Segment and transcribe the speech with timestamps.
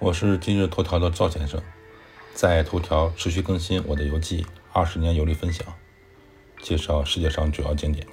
[0.00, 1.60] 我是今日头条的赵先生，
[2.32, 5.66] 在头条持续更新我的游记，二十年游历分享，
[6.62, 8.06] 介绍世界上主要景点。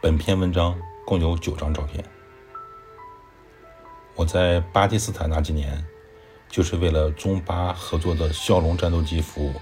[0.00, 2.04] 本篇文章共有九张照片。
[4.14, 5.84] 我在巴基斯坦那几年，
[6.48, 9.54] 就是为了中巴合作的枭龙战斗机服务。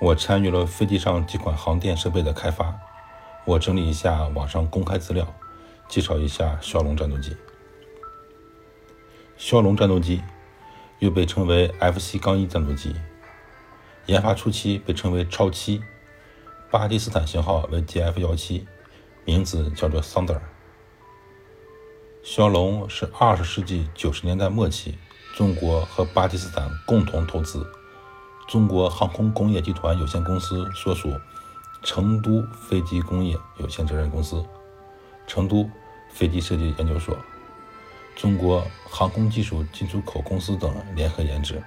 [0.00, 2.74] 我参与了飞机上几款航电设备的开发。
[3.44, 5.34] 我整理一下网上公开资料，
[5.86, 7.36] 介绍一下枭龙战斗机。
[9.38, 10.22] 枭龙战斗机
[11.00, 12.94] 又被称为 FC- 杠一战斗机，
[14.06, 15.82] 研发初期被称为超七，
[16.70, 18.66] 巴基斯坦型号为 GF 幺七，
[19.24, 20.40] 名字叫做 Thunder。
[22.24, 24.96] 枭龙是二十世纪九十年代末期
[25.34, 27.66] 中国和巴基斯坦共同投资，
[28.48, 31.12] 中国航空工业集团有限公司所属
[31.82, 34.42] 成都飞机工业有限责任公司、
[35.26, 35.68] 成都
[36.08, 37.14] 飞机设计研究所。
[38.16, 41.62] 中国航空技术进出口公司等联合研制，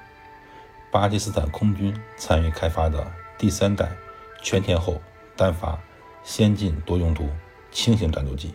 [0.91, 3.05] 巴基斯坦空军参与开发的
[3.37, 3.91] 第三代
[4.41, 5.01] 全天候
[5.35, 5.77] 单发
[6.23, 7.29] 先进多用途
[7.71, 8.53] 轻型战斗机。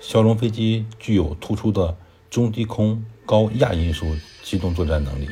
[0.00, 1.96] 枭龙飞机具有突出的
[2.30, 5.28] 中低空高亚音速机动作战能力，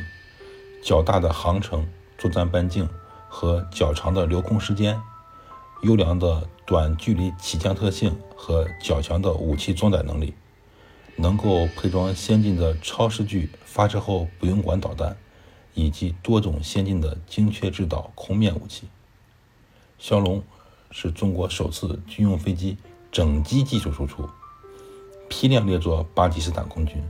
[0.83, 2.87] 较大的航程作战半径
[3.27, 4.99] 和较长的留空时间。
[5.81, 10.33] 优良的短距离起降特性和较强的武器装载能力，
[11.15, 15.15] 能够配装先进的超视距发射后不用管导弹，
[15.73, 18.87] 以及多种先进的精确制导空面武器。
[19.99, 20.43] 枭龙
[20.91, 22.77] 是中国首次军用飞机
[23.11, 24.29] 整机技术输出，
[25.29, 27.01] 批量列作巴基斯坦空军，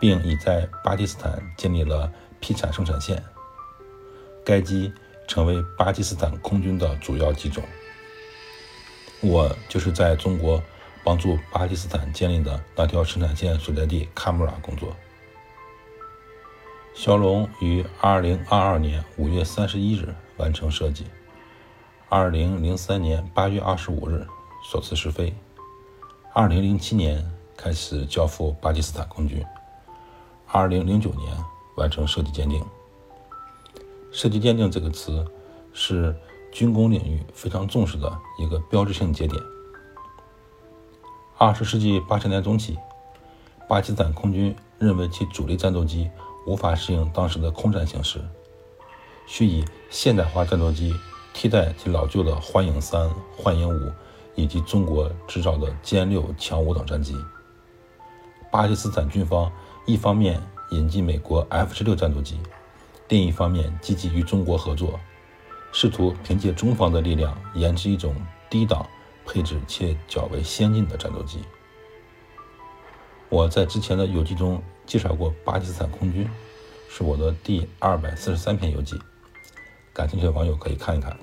[0.00, 3.22] 并已在巴基斯坦建立了批产生产线。
[4.44, 4.92] 该机
[5.26, 7.62] 成为巴基斯坦空军的主要机种。
[9.22, 10.60] 我就是在中国
[11.04, 14.94] 帮助巴基斯坦建立的那条生产线所在地喀木尔工作。
[16.94, 21.06] 枭龙于2022年5月31日完成设计
[22.10, 24.26] ，2003年8月25日
[24.70, 25.32] 首次试飞
[26.34, 27.24] ，2007年
[27.56, 29.42] 开始交付巴基斯坦空军
[30.50, 31.34] ，2009年
[31.76, 32.62] 完成设计鉴定。
[34.12, 35.26] 设计鉴定这个词
[35.72, 36.14] 是。
[36.52, 39.42] 军工领域非常重视的一个标志性节点。
[41.38, 42.76] 二十世纪八十年中期，
[43.66, 46.10] 巴基斯坦空军认为其主力战斗机
[46.46, 48.20] 无法适应当时的空战形势，
[49.26, 50.94] 需以现代化战斗机
[51.32, 53.90] 替代其老旧的幻影三、幻影五
[54.34, 57.16] 以及中国制造的歼六、强五等战机。
[58.50, 59.50] 巴基斯坦军方
[59.86, 60.38] 一方面
[60.70, 62.38] 引进美国 F 十六战斗机，
[63.12, 64.98] 另一方面积极与中国合作。
[65.70, 68.14] 试图凭借中方的力量研制一种
[68.48, 68.88] 低档、
[69.26, 71.42] 配置且较为先进的战斗机。
[73.28, 76.26] 我在之前的游记中介绍过巴基斯坦空军，
[76.88, 78.98] 是我的第二百四十三篇游记，
[79.92, 81.14] 感兴趣的网友可以看一看。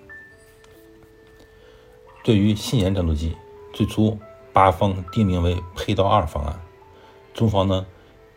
[2.24, 3.36] 对于新研战斗机，
[3.74, 4.16] 最初
[4.54, 6.62] 巴方定名为“配刀二”方案，
[7.34, 7.84] 中方呢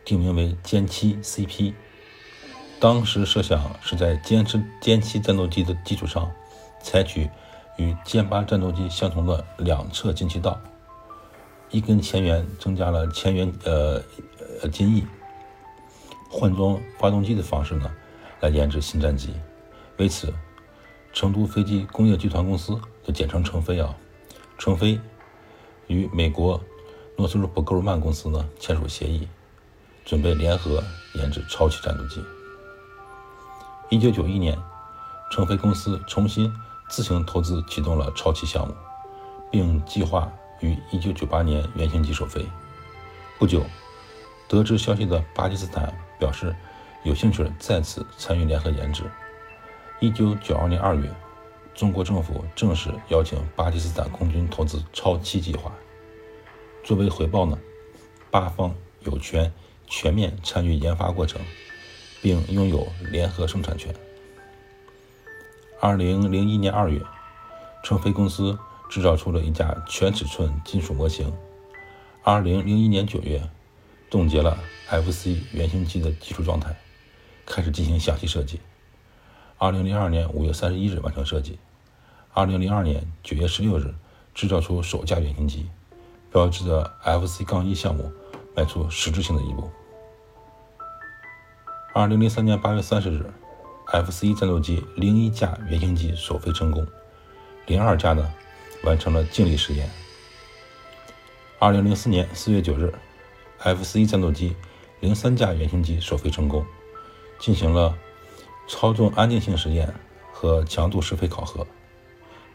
[0.03, 1.73] 定名为“歼七 CP”。
[2.83, 6.29] 当时设想是在歼十、歼七战斗机的基础上，
[6.81, 7.29] 采取
[7.77, 10.59] 与歼八战斗机相同的两侧进气道，
[11.71, 14.03] 一根前缘增加了前缘呃
[14.61, 15.07] 呃襟翼，
[16.29, 17.89] 换装发动机的方式呢
[18.41, 19.33] 来研制新战机。
[19.95, 20.33] 为此，
[21.13, 23.95] 成都飞机工业集团公司就简称成飞啊，
[24.57, 24.99] 成飞
[25.87, 26.59] 与美国
[27.15, 29.25] 诺斯伯格鲁曼公司呢签署协议，
[30.03, 30.83] 准备联合
[31.15, 32.21] 研制超级战斗机。
[33.89, 34.57] 一九九一年，
[35.31, 36.51] 成飞公司重新
[36.89, 38.73] 自行投资启动了超七项目，
[39.51, 42.45] 并计划于一九九八年原型机首飞。
[43.37, 43.63] 不久，
[44.47, 46.55] 得知消息的巴基斯坦表示
[47.03, 49.03] 有兴趣再次参与联合研制。
[49.99, 51.13] 一九九二年二月，
[51.73, 55.71] 中国政府正式邀请巴基斯坦空军投资超七计划。
[56.83, 57.57] 作为回报呢，
[58.31, 59.51] 巴方有权
[59.87, 61.39] 全面参与研发过程。
[62.23, 63.93] 并拥有联合生产权。
[65.81, 67.01] 二零零一年二月，
[67.83, 68.57] 成飞公司
[68.89, 71.33] 制造出了一架全尺寸金属模型。
[72.23, 73.43] 二零零一年九月，
[74.09, 76.73] 冻结了 FC 原型机的技术状态，
[77.45, 78.61] 开始进行详细设计。
[79.57, 81.59] 二零零二年五月三十一日完成设计。
[82.31, 83.93] 二零零二年九月十六日，
[84.33, 85.65] 制造出首架原型机，
[86.31, 88.09] 标志着 FC- 杠一项目
[88.55, 89.69] 迈出实质性的一步。
[91.95, 93.31] 二零零三年八月三十日
[93.85, 96.87] ，F 四一战斗机零一架原型机首飞成功，
[97.67, 98.33] 零二架呢
[98.83, 99.87] 完成了静力试验。
[101.59, 102.91] 二零零四年四月九日
[103.59, 104.55] F 四一战斗机
[105.01, 106.65] 零三架原型机首飞成功，
[107.37, 107.95] 进行了
[108.67, 109.93] 操纵安定性实验
[110.31, 111.67] 和强度试飞考核。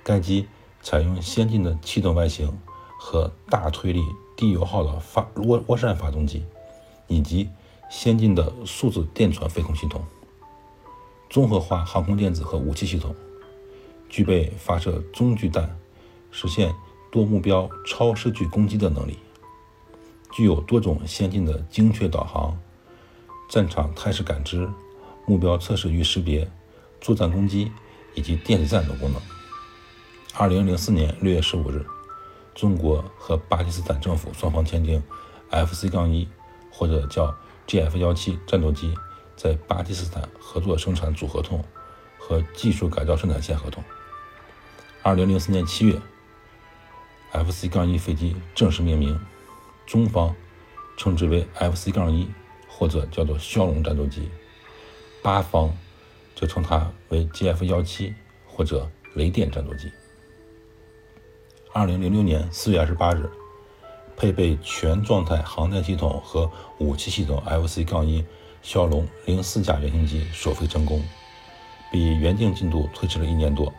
[0.03, 0.49] 该机
[0.83, 2.59] 采用先进的气动外形
[2.99, 4.03] 和大推力、
[4.37, 6.45] 低油耗的发涡涡扇发动机，
[7.07, 7.49] 以及
[7.91, 10.05] 先进的数字电传飞控系统、
[11.31, 13.15] 综合化航空电子和武器系统，
[14.09, 15.79] 具备发射中距弹、
[16.31, 16.75] 实现
[17.11, 19.19] 多目标超视距攻击的能力。
[20.33, 22.57] 具有多种先进的精确导航、
[23.49, 24.69] 战场态势感知、
[25.27, 26.47] 目标测试与识别、
[27.01, 27.73] 作战攻击
[28.15, 29.21] 以及电子战等功能。
[30.35, 31.85] 二零零四年六月十五日，
[32.55, 35.03] 中国和巴基斯坦政府双方签订
[35.51, 36.27] FC 杠1
[36.71, 37.35] 或者叫
[37.69, 38.93] GF-17 战斗机
[39.37, 41.65] 在巴基斯坦合作生产组合同
[42.19, 43.85] 和技术改造生产线合同。
[45.03, 46.01] 二零零四年七月
[47.33, 49.19] ，FC-1 飞机正式命名。
[49.87, 50.37] 中方
[50.99, 52.27] 称之为 FC-1，
[52.69, 54.29] 或者叫做枭龙战斗机；
[55.23, 55.75] 巴方
[56.37, 58.13] 则称它为 GF-17，
[58.47, 59.91] 或者雷电战斗机。
[61.73, 63.31] 二零零六年四月二十八日，
[64.19, 68.25] 配备全状态航天系统和武器系统 FC-1
[68.63, 71.03] 枭龙零四架原型机首飞成功，
[71.91, 73.73] 比原定进度推迟了一年多。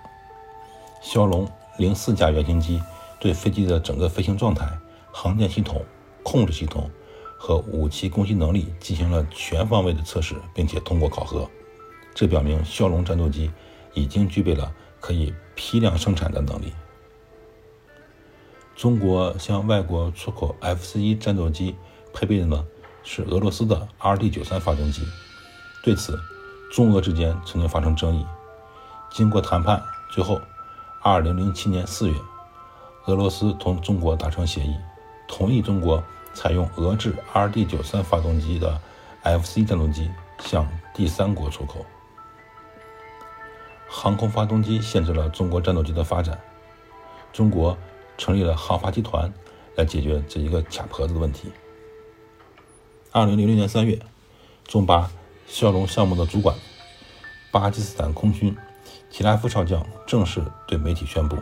[1.03, 1.45] 枭龙
[1.77, 2.81] 零四架原型机
[3.19, 4.65] 对飞机的整个飞行状态、
[5.11, 5.85] 航电系统。
[6.21, 6.91] 控制系统
[7.37, 11.49] 和武器攻击能力进行了全方位的测试，并且通过考核，
[12.13, 13.49] 这表明枭龙战斗机
[13.93, 16.73] 已经具备了可以批量生产的能力。
[18.79, 21.75] 中国向外国出口 F 四一战斗机
[22.13, 22.65] 配备的呢
[23.03, 25.01] 是俄罗斯的 RD 九三发动机，
[25.83, 26.17] 对此，
[26.71, 28.25] 中俄之间曾经发生争议。
[29.11, 30.39] 经过谈判，最后，
[31.03, 32.15] 二零零七年四月，
[33.07, 34.73] 俄罗斯同中国达成协议。
[35.27, 36.01] 同意中国
[36.33, 38.79] 采用俄制 RD-93 发动机的
[39.23, 40.09] FC 战斗机
[40.39, 41.85] 向第三国出口。
[43.89, 46.39] 航空发动机限制了中国战斗机的发展，
[47.33, 47.77] 中国
[48.19, 49.33] 成立了航发集团
[49.75, 51.51] 来解决这一个卡脖子的问题。
[53.11, 53.99] 二零零六年三月，
[54.67, 55.09] 中巴
[55.49, 56.55] 枭龙项目的主管
[57.49, 58.55] 巴基斯坦空军
[59.09, 61.37] 提拉夫少将正式对媒体宣布，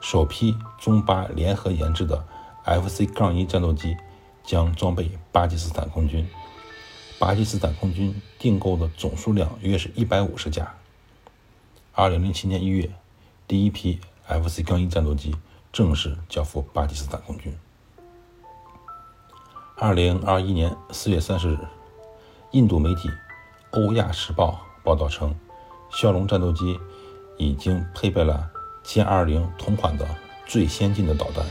[0.00, 2.24] 首批中巴联合研制的。
[2.66, 3.96] FC-1 战斗机
[4.42, 6.28] 将装备巴基斯坦空军。
[7.16, 10.74] 巴基斯坦空军订购的总数量约是一百五十架。
[11.92, 12.90] 二零零七年一月，
[13.46, 15.36] 第一批 FC-1 战斗机
[15.72, 17.56] 正式交付巴基斯坦空军。
[19.76, 21.58] 二零二一年四月三十日，
[22.52, 23.08] 印度媒体
[23.72, 25.38] 《欧亚时报》报道称，
[25.90, 26.80] 枭龙战斗机
[27.36, 28.50] 已经配备了
[28.82, 30.08] 歼二零同款的
[30.46, 31.44] 最先进的导弹。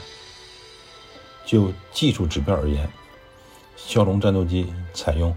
[1.46, 2.90] 就技术指标而言，
[3.78, 5.36] 枭龙战斗机采用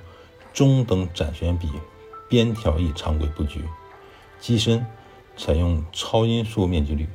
[0.55, 1.71] 中等展旋比
[2.27, 3.63] 边条翼长轨布局，
[4.41, 4.87] 机身
[5.37, 7.07] 采用超音速面积率，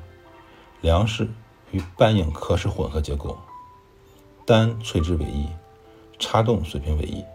[0.82, 1.28] 梁式
[1.74, 3.38] 与半影壳式混合结构，
[4.46, 5.48] 单垂直尾翼，
[6.20, 7.26] 插动水平尾翼，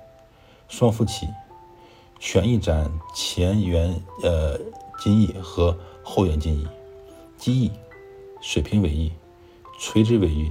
[0.69, 1.29] 双副起，
[2.19, 4.59] 全翼展前缘呃
[4.99, 6.67] 襟翼和后缘襟翼，
[7.37, 7.73] 机翼，
[8.41, 9.13] 水平尾翼，
[9.79, 10.51] 垂直尾翼。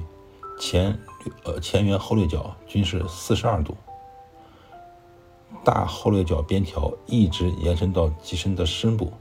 [0.59, 0.97] 前
[1.43, 3.77] 呃前缘后掠角均是四十二度，
[5.63, 9.13] 大后掠角边条一直延伸到机身的深部。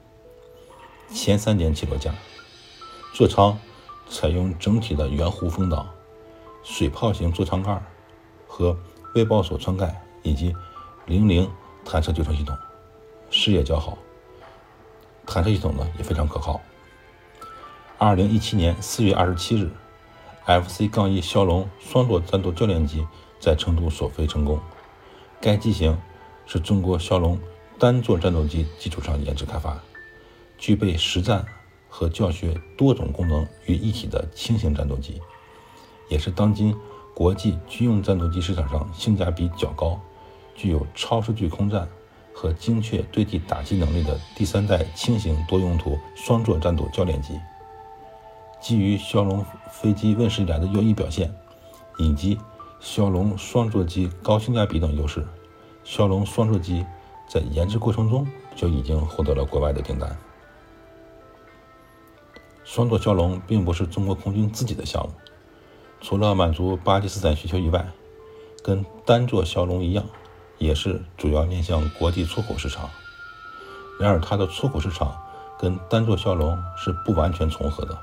[1.13, 2.15] 前三点起落架，
[3.13, 3.59] 座舱
[4.09, 5.89] 采用整体的圆弧风挡，
[6.63, 7.83] 水炮型座舱盖
[8.47, 8.77] 和
[9.15, 10.55] 微爆锁舱盖以及
[11.07, 11.51] 零零
[11.85, 12.57] 弹射救生系统，
[13.31, 13.99] 视野较好，
[15.27, 16.61] 弹射系统呢也非常可靠。
[17.99, 19.71] 二零一七年四月二十七日。
[20.47, 23.05] FC-1 枭龙双座战斗教练机
[23.41, 24.61] 在成都首飞成功。
[25.41, 25.99] 该机型
[26.47, 27.37] 是中国枭龙
[27.81, 29.77] 单座战斗机基础上研制开发，
[30.57, 31.45] 具备实战
[31.89, 35.21] 和教学多种功能于一体的轻型战斗机，
[36.09, 36.75] 也是当今
[37.15, 39.99] 国际军用战斗机市场上性价比较高、
[40.55, 41.89] 具有超视距空战
[42.35, 47.41] 和精确对地打击能力的第三代轻型多用途双座战斗教练机。
[48.61, 51.33] 基于枭龙飞机问世以来的优异表现，
[51.99, 52.39] 以及
[52.83, 55.27] 枭龙双座机高性价比等优势，
[55.85, 56.85] 枭龙双座机
[57.29, 60.15] 在研制过程中就已经获得了国外的订单。
[62.67, 65.13] 双座枭龙并不是中国空军自己的项目，
[66.01, 67.87] 除了满足巴基斯坦需求以外，
[68.61, 70.05] 跟单座枭龙一样，
[70.59, 72.91] 也是主要面向国际出口市场。
[74.01, 75.17] 然而，它的出口市场
[75.57, 77.97] 跟单座枭龙是不完全重合的。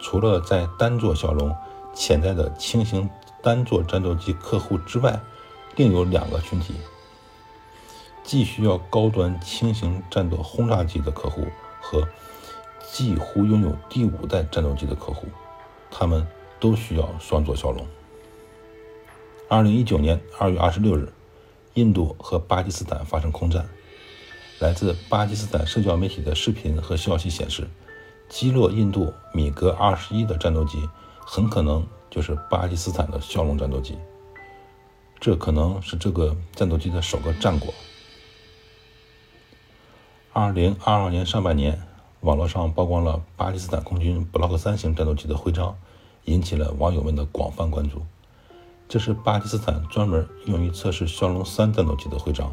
[0.00, 1.56] 除了在单座枭龙
[1.94, 3.08] 潜在的轻型
[3.44, 5.20] 单座战斗机客户之外，
[5.76, 6.74] 另有两个群体，
[8.24, 11.46] 既需要高端轻型战斗轰炸机的客户
[11.80, 12.06] 和
[12.90, 15.28] 几乎拥有第五代战斗机的客户，
[15.90, 16.26] 他们
[16.58, 17.86] 都需要双座枭龙。
[19.48, 21.12] 二零一九年二月二十六日，
[21.74, 23.68] 印度和巴基斯坦发生空战。
[24.58, 27.68] 来自巴基斯坦社交媒体的视频和消息显示，
[28.28, 30.88] 击落印度米格二十一的战斗机
[31.20, 33.96] 很可能就是巴基斯坦的枭龙战斗机。
[35.20, 37.72] 这可能是这个战斗机的首个战果。
[40.32, 41.80] 二零二二年上半年，
[42.22, 45.76] 网络上曝光了巴基斯坦空军 Block 三型战斗机的徽章，
[46.24, 48.02] 引起了网友们的广泛关注。
[48.88, 52.52] 这是巴基斯坦专门用于测试枭龙三战斗机的徽章，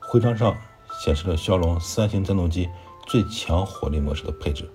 [0.00, 0.56] 徽章上
[1.04, 2.68] 显示了枭龙三型战斗机
[3.06, 4.68] 最强火力模式的配置。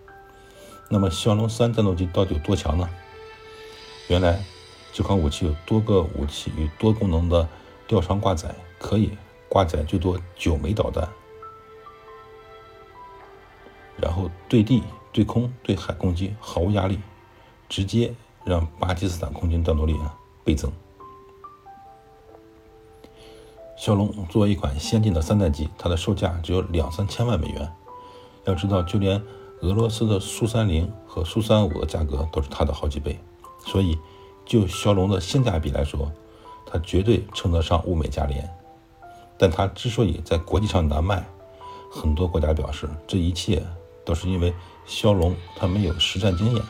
[0.89, 2.89] 那么，枭龙三战斗机到底有多强呢？
[4.07, 4.41] 原来，
[4.93, 7.45] 这款武器有多个武器与多功能的
[7.87, 9.11] 吊床挂载，可以
[9.49, 11.09] 挂载最多九枚导弹，
[14.01, 16.99] 然后对地、对空、对海攻击毫无压力，
[17.67, 18.13] 直接
[18.45, 20.15] 让巴基斯坦空军战斗力啊！
[20.43, 20.71] 倍增。
[23.75, 27.71] 骁龙作为一款先进的三代机，它的售价只有两三千万美元。
[28.45, 29.21] 要知道，就连
[29.61, 33.19] 俄罗斯的苏三零和苏三五的价格都是它的好几倍。
[33.65, 33.97] 所以，
[34.45, 36.11] 就骁龙的性价比来说，
[36.65, 38.49] 它绝对称得上物美价廉。
[39.37, 41.23] 但它之所以在国际上难卖，
[41.91, 43.63] 很多国家表示，这一切
[44.07, 44.53] 都是因为
[44.85, 46.63] 骁龙它没有实战经验，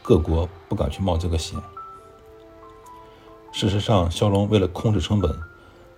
[0.00, 1.60] 各国不敢去冒这个险。
[3.52, 5.38] 事实上，骁龙为了控制成本，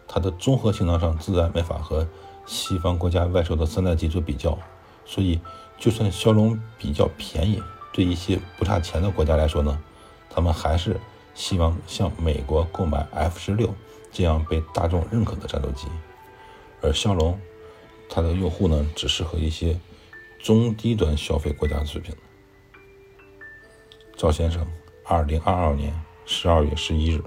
[0.09, 2.05] 它的综合性能上自然没法和
[2.45, 4.59] 西方国家外售的三代机做比较。
[5.07, 5.39] 所以，
[5.79, 7.63] 就算骁龙比较便宜，
[7.93, 9.81] 对一些不差钱的国家来说呢，
[10.29, 11.01] 他们还是
[11.37, 13.73] 希望向美国购买 F 十六
[14.11, 15.87] 这样被大众认可的战斗机。
[16.83, 17.39] 而骁龙，
[18.11, 19.79] 它的用户呢，只适合一些
[20.45, 22.15] 中低端消费国家水平。
[24.15, 24.63] 赵先生，
[25.03, 27.23] 二零二二年十二月十一日。